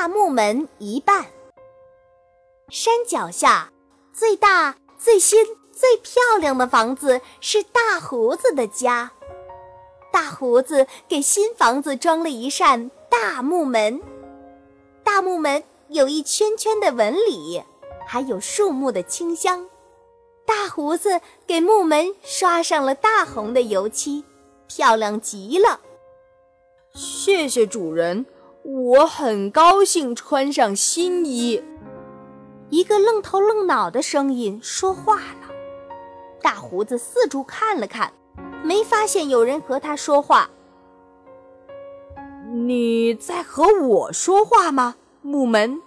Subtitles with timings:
[0.00, 1.26] 大木门一半。
[2.70, 3.70] 山脚下
[4.14, 9.12] 最大、最新、最漂亮的房子是大胡子的家。
[10.10, 14.00] 大胡子给新房子装了一扇大木门，
[15.04, 17.62] 大木门有一圈圈的纹理，
[18.06, 19.68] 还有树木的清香。
[20.46, 24.24] 大胡子给木门刷上了大红的油漆，
[24.66, 25.78] 漂亮极了。
[26.94, 28.24] 谢谢主人，
[28.62, 31.62] 我很高兴穿上新衣。
[32.68, 35.50] 一个愣头愣脑的声音说话了。
[36.42, 38.12] 大胡子四处看了看，
[38.62, 40.48] 没发现有人和他说话。
[42.52, 45.80] 你在和我说话吗，木门？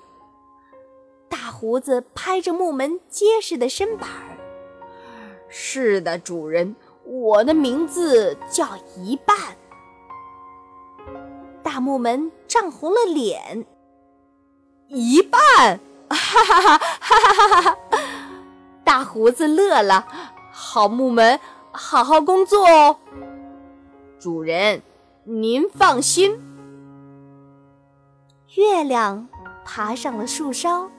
[1.29, 4.37] 大胡子拍着木门结实的身板儿。
[5.47, 9.37] 是的，主人，我的名字叫一半。
[11.73, 13.65] 大木门涨红了脸。
[14.89, 15.79] 一半。
[16.07, 16.77] 哈哈哈！
[16.77, 17.77] 哈哈哈哈！
[18.83, 20.07] 大胡子乐了。
[20.51, 21.39] 好木门，
[21.71, 22.97] 好好工作哦。
[24.19, 24.83] 主人，
[25.23, 26.39] 您放心。
[28.53, 29.27] 月亮
[29.65, 30.91] 爬上了树梢，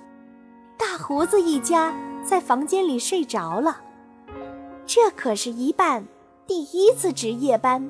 [0.76, 3.80] 大胡子一家在房间里睡着了。
[4.84, 6.04] 这可是一半
[6.48, 7.88] 第一次值夜班。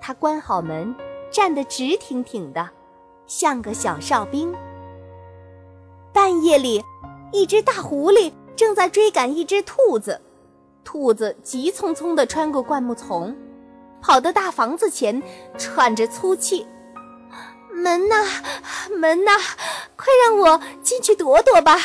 [0.00, 0.94] 他关好门，
[1.30, 2.68] 站得直挺挺的，
[3.26, 4.54] 像个小哨兵。
[6.12, 6.84] 半夜里，
[7.32, 10.20] 一只大狐狸正在追赶一只兔子。
[10.84, 13.36] 兔子急匆匆地穿过灌木丛，
[14.00, 15.22] 跑到大房子前，
[15.58, 16.66] 喘着粗气
[17.70, 18.24] ：“门呐，
[18.98, 19.32] 门呐，
[19.96, 21.76] 快让我进去躲躲吧！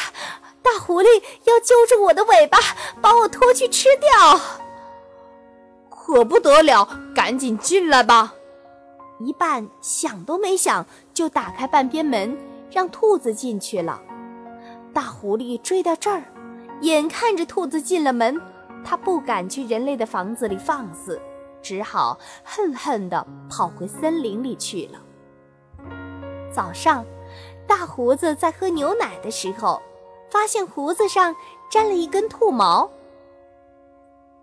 [0.62, 2.58] 大狐狸要揪住我的尾巴，
[3.02, 4.40] 把我拖去吃掉。”
[5.92, 8.34] 可不得了，赶紧进来吧！
[9.20, 12.38] 一半想都没想，就打开半边门，
[12.72, 14.02] 让兔子进去了。
[14.94, 16.24] 大狐狸追到这儿，
[16.82, 18.40] 眼看着兔子进了门，
[18.84, 21.22] 他不敢去人类的房子里放肆，
[21.62, 25.00] 只好恨恨地跑回森林里去了。
[26.52, 27.06] 早上，
[27.68, 29.82] 大胡子在喝牛奶的时候，
[30.30, 31.36] 发现胡子上
[31.72, 32.90] 粘了一根兔毛。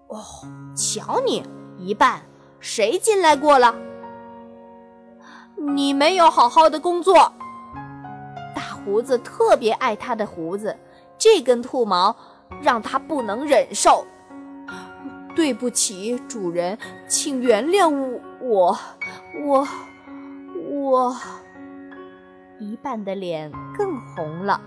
[0.08, 0.18] 哦，
[0.74, 1.44] 瞧你
[1.78, 2.22] 一半，
[2.58, 3.74] 谁进来过了？
[5.74, 7.32] 你没有好好的工作。
[8.54, 10.76] 大胡子特别爱他的胡子，
[11.16, 12.14] 这根兔毛
[12.60, 14.04] 让他不能忍受。
[15.34, 16.76] 对不起，主人，
[17.08, 18.76] 请原谅我我，
[19.44, 19.68] 我，
[20.68, 21.16] 我。
[22.58, 24.60] 一半的脸更红了。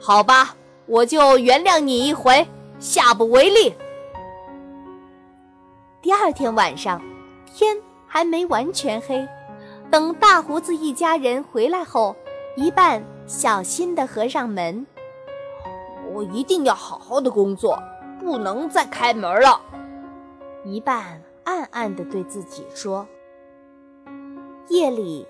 [0.00, 2.48] 好吧，我就原谅你一回，
[2.78, 3.74] 下不为例。
[6.00, 7.00] 第二天晚上，
[7.46, 7.76] 天
[8.08, 9.24] 还没完全黑，
[9.92, 12.16] 等大胡子一家人回来后。
[12.54, 14.86] 一半小心地合上门。
[16.12, 17.78] 我一定要好好的工作，
[18.20, 19.60] 不能再开门了。
[20.64, 23.06] 一半暗暗地对自己说。
[24.68, 25.26] 夜里，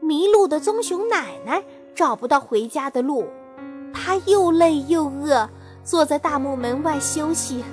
[0.00, 1.62] 迷路的棕熊奶奶
[1.94, 3.26] 找不到回家的路，
[3.92, 5.48] 她又累又饿，
[5.84, 7.64] 坐在大木门外休息。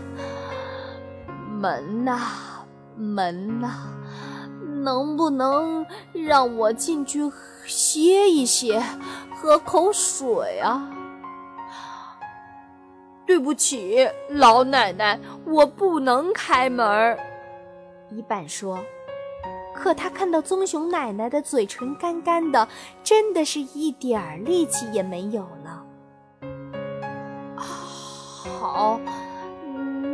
[1.60, 2.20] 门呐，
[2.96, 3.88] 门呐！
[4.68, 7.32] 能不能让我进去
[7.66, 8.82] 歇一歇，
[9.36, 10.90] 喝口水啊？
[13.26, 17.18] 对不起，老奶奶，我不能开门。
[18.10, 18.80] 一半说，
[19.76, 22.68] 可他看到棕熊奶奶的嘴唇干干的，
[23.04, 25.84] 真的是一点儿力气也没有了。
[27.58, 29.00] 好，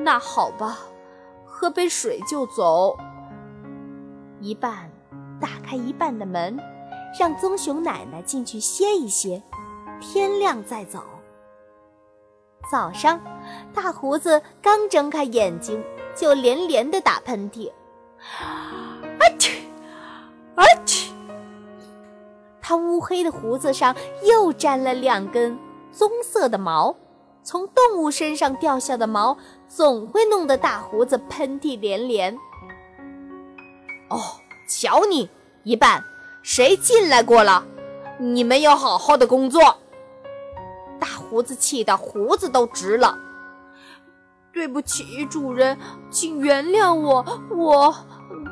[0.04, 0.80] 那好吧，
[1.46, 2.98] 喝杯水就走。
[4.44, 4.92] 一半，
[5.40, 6.60] 打开一半的门，
[7.18, 9.42] 让棕熊奶奶进去歇一歇，
[10.02, 11.02] 天亮再走。
[12.70, 13.22] 早上，
[13.74, 15.82] 大胡子刚睁开眼睛，
[16.14, 17.72] 就连连的打喷嚏，
[18.20, 19.60] 啊嚏，
[20.56, 21.10] 啊嚏！
[22.62, 23.96] 他乌黑的胡子上
[24.26, 25.58] 又沾了两根
[25.90, 26.94] 棕色的毛，
[27.44, 29.38] 从动物身上掉下的毛
[29.70, 32.38] 总会弄得大胡子喷嚏连连。
[34.10, 34.20] 哦，
[34.68, 35.30] 瞧你
[35.64, 36.04] 一半，
[36.42, 37.66] 谁进来过了？
[38.20, 39.78] 你没有好好的工作。
[41.00, 43.18] 大胡子气得胡子都直了。
[44.54, 45.78] 对不起，主人，
[46.10, 47.26] 请原谅我。
[47.50, 47.96] 我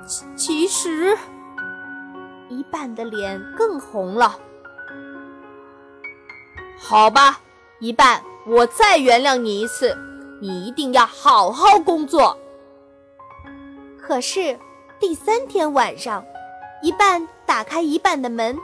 [0.07, 1.17] 其其实
[2.49, 4.37] 一半的脸更红了。
[6.77, 7.39] 好吧，
[7.79, 9.95] 一半，我再原谅你一次。
[10.41, 12.35] 你一定要好好工作。
[13.99, 14.57] 可是。
[15.01, 16.23] 第三天晚上，
[16.83, 18.55] 一半打开一半的门，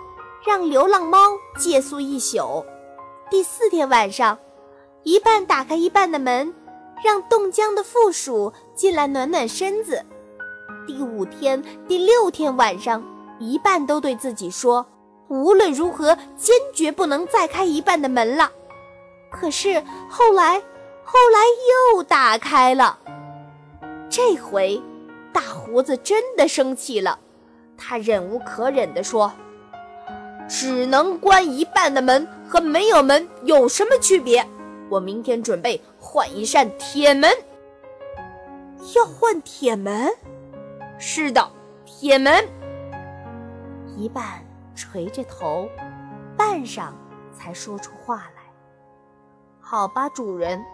[0.45, 2.63] 让流浪猫借宿一宿。
[3.27, 4.37] 第四天晚上，
[5.01, 6.53] 一半打开一半的门，
[7.03, 10.05] 让冻僵的负鼠进来暖暖身子。
[10.85, 13.03] 第五天、第六天晚上，
[13.39, 14.85] 一半都对自己说
[15.29, 18.51] ：“无论如何，坚决不能再开一半的门了。”
[19.33, 20.59] 可是后来，
[21.03, 21.39] 后来
[21.95, 22.99] 又打开了。
[24.07, 24.79] 这回，
[25.37, 27.19] 大胡子真的生气了，
[27.77, 29.31] 他忍无可忍地说
[30.49, 34.43] ：“只能关一半的门和没有门有什么区别？
[34.89, 37.29] 我明天准备换一扇铁门。”
[38.95, 40.09] 要换铁门？
[40.97, 41.47] 是的，
[41.85, 42.43] 铁门。
[43.95, 44.43] 一半
[44.73, 45.69] 垂着头，
[46.35, 46.89] 半晌
[47.31, 48.41] 才说出话来。
[49.61, 50.65] 好吧，主人，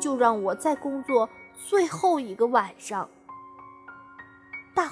[0.00, 1.28] 就让我再工作
[1.68, 3.06] 最后一个晚上。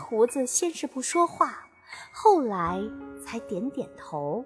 [0.07, 1.67] 胡子先是不说话，
[2.13, 2.79] 后来
[3.25, 4.45] 才点点头。